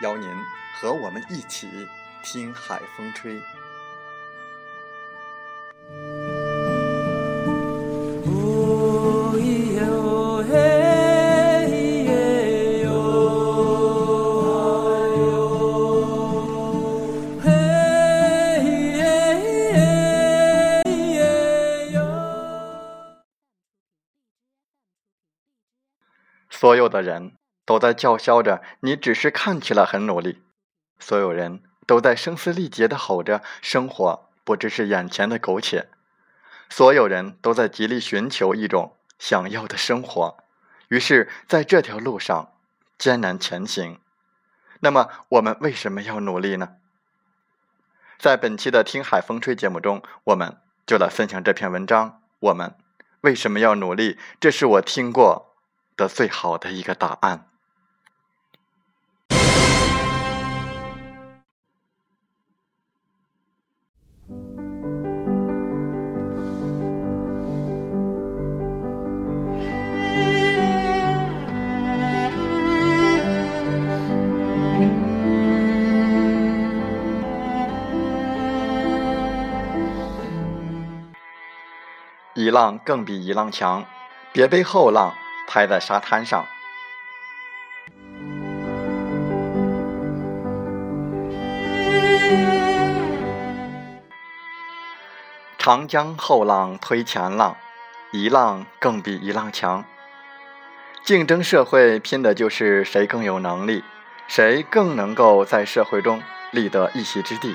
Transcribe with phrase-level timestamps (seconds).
[0.00, 0.28] 邀您
[0.74, 1.68] 和我们一起
[2.22, 3.40] 听海风吹。
[26.50, 27.39] 所有的人。
[27.64, 30.42] 都在叫嚣着，你只是看起来很努力。
[30.98, 35.88] 所有人都在声嘶力竭地吼着，生活不只是眼前的苟且。
[36.68, 40.36] 所有人都在极力寻求一种想要的生活，
[40.88, 42.52] 于是在这条路上
[42.96, 43.98] 艰难前行。
[44.80, 46.76] 那么，我们为什么要努力呢？
[48.18, 52.22] 在本期的《听海风吹》节目中，我们就来分享这篇文章。
[52.38, 52.74] 我们
[53.22, 54.18] 为什么要努力？
[54.38, 55.54] 这是我听过
[55.96, 57.49] 的最好的一个答案。
[82.50, 83.86] 一浪更比一浪强，
[84.32, 85.14] 别被后浪
[85.46, 86.44] 拍在沙滩上。
[95.58, 97.56] 长江后浪推前浪，
[98.10, 99.84] 一浪更比一浪强。
[101.04, 103.84] 竞争社会拼的就是谁更有能力，
[104.26, 107.54] 谁更能够在社会中立得一席之地。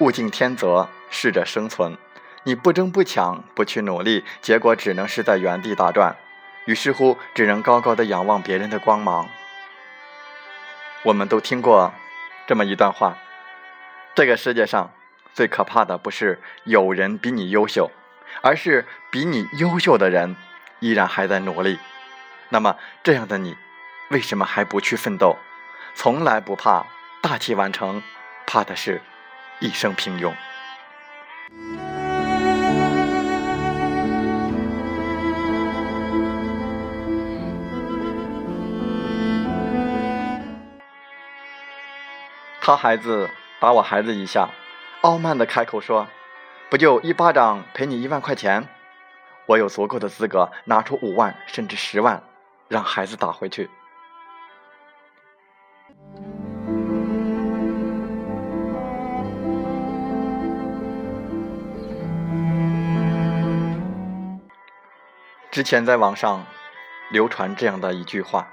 [0.00, 1.96] 物竞天择，适者生存。
[2.44, 6.16] 你不争不抢，不去努力，结果只能是在原地打转。
[6.64, 9.28] 于是乎，只能高高的仰望别人的光芒。
[11.04, 11.92] 我们都听过
[12.46, 13.16] 这么一段话：
[14.14, 14.90] 这个世界上
[15.32, 17.90] 最可怕的不是有人比你优秀，
[18.42, 20.36] 而是比你优秀的人
[20.80, 21.78] 依然还在努力。
[22.48, 23.56] 那么，这样的你，
[24.10, 25.36] 为什么还不去奋斗？
[25.94, 26.86] 从来不怕
[27.20, 28.02] 大器晚成，
[28.46, 29.00] 怕的是
[29.60, 30.32] 一生平庸。
[42.64, 43.28] 他孩子
[43.58, 44.48] 打我孩子一下，
[45.00, 46.06] 傲慢的开口说
[46.70, 48.68] ：“不就一巴掌赔你一万块钱？
[49.46, 52.22] 我有足够的资格拿出五万甚至十万，
[52.68, 53.68] 让孩子打回去。”
[65.50, 66.46] 之前在网上
[67.10, 68.46] 流传这样的一句话，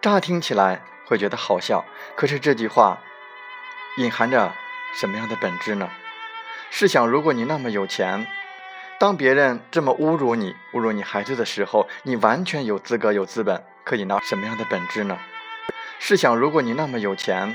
[0.00, 1.84] 乍听起来会觉得好笑，
[2.16, 2.98] 可是这句话。
[3.98, 4.52] 隐含着
[4.94, 5.88] 什么样的本质呢？
[6.70, 8.26] 试想，如果你那么有钱，
[8.98, 15.18] 当别人这么侮辱你、侮辱你孩子的时候，你完全有资格、有资本可以拿什么样的本质呢？
[15.98, 17.54] 试想，如果你那么有钱，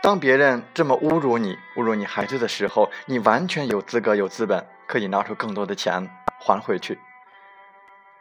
[0.00, 6.08] 当别人这么侮辱你、侮辱你孩子的时候，你完全有资格、有资本可以拿出更多的钱
[6.38, 6.96] 还回去。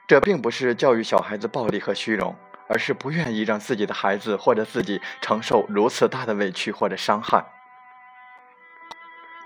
[0.08, 2.36] 这并不是教育小孩子暴力和虚荣。
[2.68, 7.46] 而是不愿意让自己的孩子或者自己承受如此大的委屈或者伤害。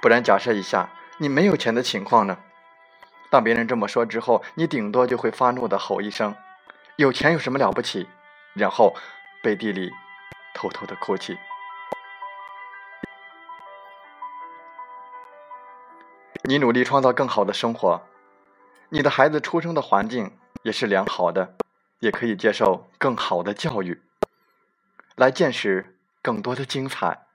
[0.02, 2.38] 不然，假设一下你没有钱的情况呢？
[3.30, 6.36] 当别人这么说之后，你顶多就会发怒的吼一声
[6.98, 8.08] ：“有钱有什么了不起？”
[8.56, 8.96] 然后
[9.44, 9.92] 背地里
[10.56, 11.38] 偷偷的哭泣。
[16.44, 18.02] 你努力创造更好的生活，
[18.90, 21.54] 你的孩子出生的环境也是良好的，
[22.00, 24.02] 也可以接受更好的教育，
[25.16, 27.26] 来见识更多的精彩，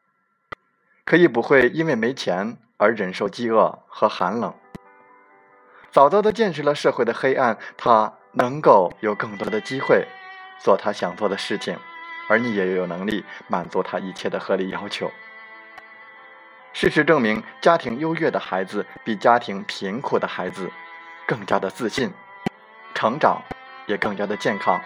[1.04, 4.54] 可以不会因为没钱而忍受饥饿和寒冷。
[5.90, 10.06] 早早的见识了社会的黑暗，他能够有更多的机会
[10.58, 11.78] 做他想做的事情，
[12.28, 15.10] 而你也有能力满足他一切的合理要求。
[16.72, 20.68] 事实证明，家庭优越的孩子比家庭贫苦的孩子
[21.26, 22.10] 更加的自信，
[22.92, 23.40] 成长
[23.86, 24.80] 也更加的健康。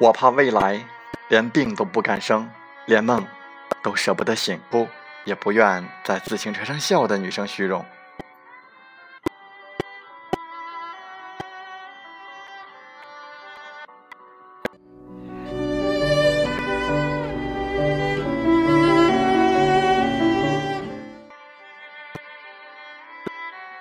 [0.00, 0.80] 我怕未来
[1.28, 2.48] 连病都不敢生，
[2.86, 3.26] 连梦
[3.82, 4.86] 都舍不得醒，不，
[5.24, 7.84] 也不愿在自行车上笑的女生虚荣。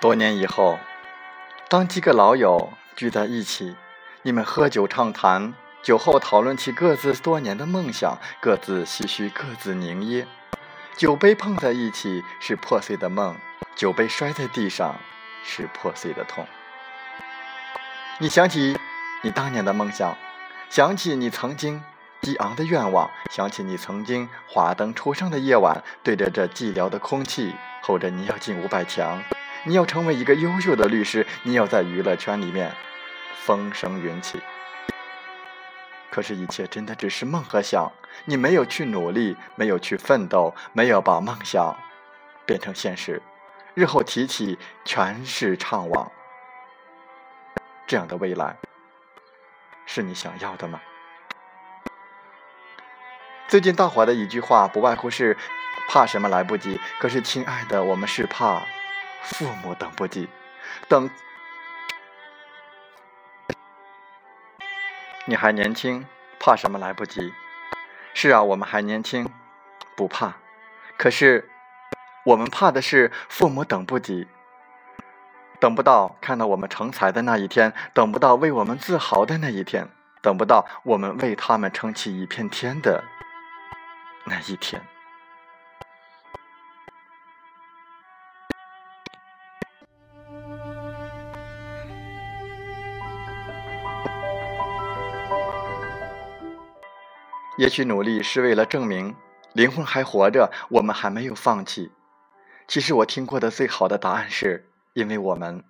[0.07, 0.79] 多年以后，
[1.67, 3.75] 当几个老友聚在一起，
[4.21, 10.25] 你们喝酒畅谈，酒后讨论起各自多年的梦想，各自唏嘘，各自凝噎。
[10.95, 13.35] 酒杯碰在一起是破碎的梦，
[13.75, 14.95] 酒杯摔在地上
[15.43, 16.47] 是破碎的痛。
[18.19, 18.79] 你想起
[19.23, 20.15] 你当年的梦想，
[20.69, 21.83] 想起你曾经
[22.21, 29.21] 激昂的愿望，想起你曾经华灯初上的夜晚，对着这寂寥的空气，吼着你要进五百强。
[29.63, 32.73] 你要成为一个优秀的律师，你要在娱乐圈里面
[33.43, 34.41] 风生云起。
[36.09, 37.91] 可是，一切真的只是梦和想，
[38.25, 41.77] 你没有去努力，没有去奋斗，没有把梦想
[42.45, 43.21] 变成现实。
[43.75, 46.07] 日后提起，全是怅惘。
[47.85, 48.57] 这样的未来，
[49.85, 50.81] 是你想要的吗？
[53.47, 55.37] 最近大火的一句话，不外乎是
[55.87, 56.81] “怕什么来不及”。
[56.99, 58.63] 可是，亲爱的，我们是怕。
[59.27, 60.27] 父母等不及，
[60.87, 61.09] 等
[65.25, 66.05] 你还年轻，
[66.39, 67.33] 怕什么来不及？
[68.13, 69.29] 是啊，我们还年轻，
[69.95, 70.33] 不怕。
[70.97, 71.49] 可是
[72.23, 74.27] 我们怕的是父母等不及，
[75.59, 79.89] 等不到看到我们成才的那一天，等不到为我们自豪的那一天，
[80.21, 83.03] 等不到我们为他们撑起一片天的
[84.25, 84.81] 那一天。
[97.57, 99.15] 也许努力是为了证明
[99.53, 101.91] 灵魂还活着，我们还没有放弃。
[102.67, 105.63] 其实我听过的最好的答案是，因为我们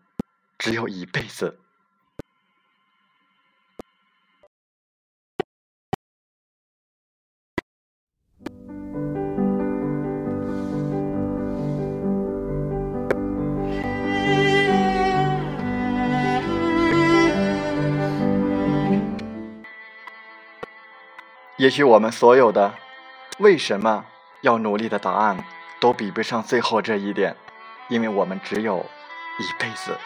[0.57, 1.59] 只有一辈子。
[21.57, 22.76] 也许我们所有的
[23.40, 24.06] 为什么
[24.42, 25.44] 要努力的答案，
[25.80, 27.35] 都比不上最后这一点，
[27.87, 28.85] 因为我们只有
[29.40, 29.97] 一辈子，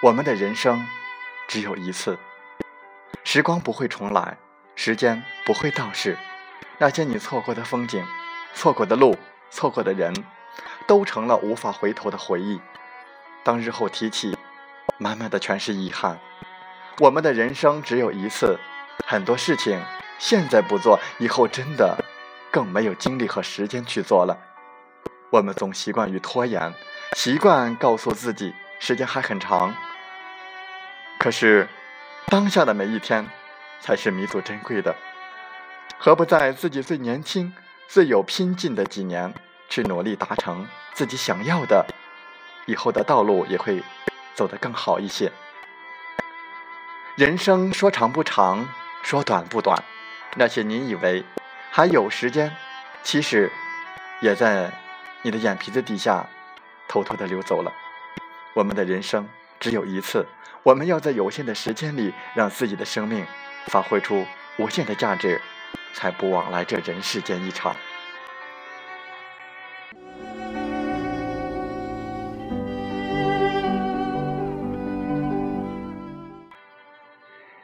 [0.00, 0.86] 我们的人生
[1.46, 2.18] 只有一次，
[3.24, 4.38] 时光不会重来，
[4.74, 6.16] 时间不会倒逝，
[6.78, 8.02] 那些你错过的风景、
[8.54, 9.18] 错过的路、
[9.50, 10.14] 错过的人，
[10.86, 12.58] 都成了无法回头的回忆。
[13.44, 14.34] 当日后提起，
[14.96, 16.18] 满满的全是遗憾。
[17.00, 18.58] 我们的人生只有一次，
[19.06, 19.78] 很多事情。
[20.18, 21.96] 现在不做，以后真的
[22.50, 24.38] 更没有精力和时间去做了。
[25.30, 26.72] 我们总习惯于拖延，
[27.16, 29.74] 习惯告诉自己时间还很长。
[31.18, 31.68] 可是，
[32.26, 33.26] 当下的每一天
[33.80, 34.94] 才是弥足珍贵的。
[35.98, 37.52] 何不在自己最年轻、
[37.88, 39.32] 最有拼劲的几年，
[39.68, 41.86] 去努力达成自己想要的？
[42.66, 43.82] 以后的道路也会
[44.34, 45.30] 走得更好一些。
[47.16, 48.68] 人生说长不长，
[49.02, 49.82] 说短不短。
[50.38, 51.24] 那些你以为
[51.70, 52.54] 还有时间，
[53.02, 53.50] 其实
[54.20, 54.70] 也在
[55.22, 56.26] 你的眼皮子底下
[56.86, 57.72] 偷偷的溜走了。
[58.52, 59.26] 我们的人生
[59.58, 60.26] 只有一次，
[60.62, 63.24] 我们要在有限的时间里，让自己的生命
[63.68, 64.26] 发挥出
[64.58, 65.40] 无限的价值，
[65.94, 67.74] 才不枉来这人世间一场。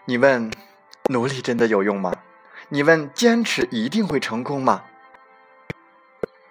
[0.06, 0.50] 你问，
[1.10, 2.12] 努力真的有用吗？
[2.74, 4.84] 你问坚持一定会成功吗？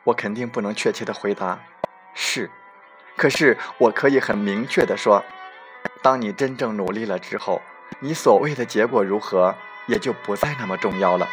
[0.03, 1.59] 我肯定不能确切的回答
[2.13, 2.51] 是，
[3.17, 5.25] 可是我可以很明确的说，
[6.03, 7.59] 当你真正努力了之后，
[8.01, 9.55] 你所谓的结果如何，
[9.87, 11.27] 也就不再那么重要了，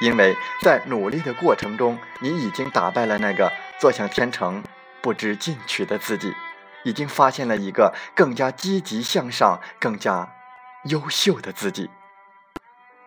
[0.00, 4.64] 因为在努力的过程中，你已经打败了那个坐享天成、
[5.00, 6.34] 不知进取的自己，
[6.82, 10.34] 已经发现了一个更加积极向上、更加
[10.86, 11.88] 优秀的自己。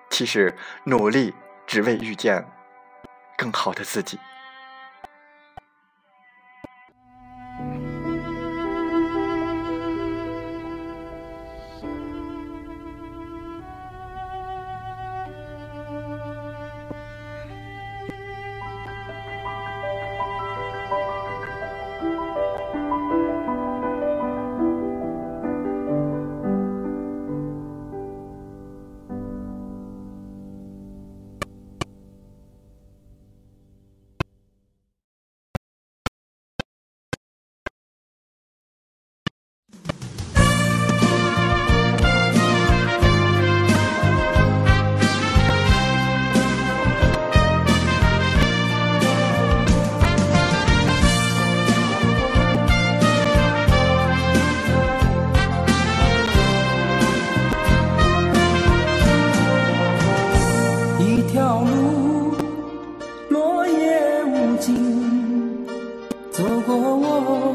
[0.10, 1.34] 其实，努力
[1.66, 2.46] 只为遇见
[3.38, 4.20] 更好的自己。
[64.60, 65.66] 经
[66.32, 67.54] 走过我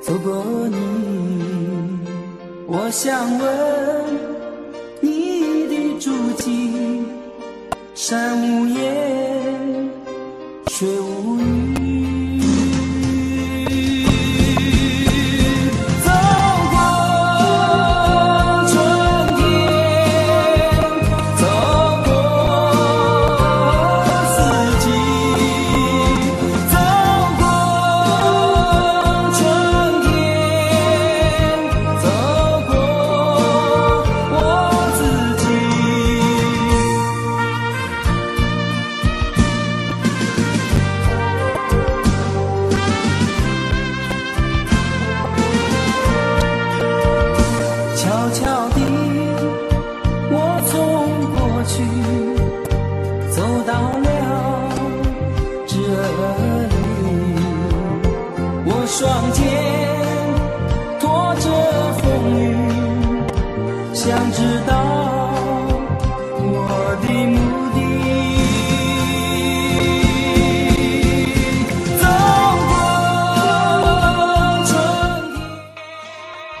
[0.00, 1.98] 走过你
[2.66, 4.18] 我想问
[5.00, 7.04] 你的足迹
[7.94, 9.23] 山无言。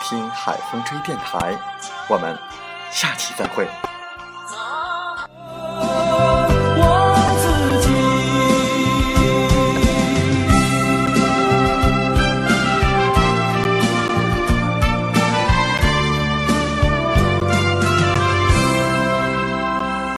[0.00, 1.56] 听海风吹电台”。
[2.08, 2.36] 我们
[2.90, 3.89] 下期再会。